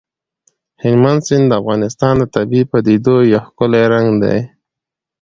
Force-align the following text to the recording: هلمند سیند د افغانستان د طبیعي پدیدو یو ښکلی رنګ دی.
هلمند 0.81 1.21
سیند 1.27 1.45
د 1.49 1.53
افغانستان 1.61 2.13
د 2.17 2.23
طبیعي 2.35 2.65
پدیدو 2.71 3.15
یو 3.31 3.41
ښکلی 3.47 3.83
رنګ 3.93 4.09
دی. 4.23 4.39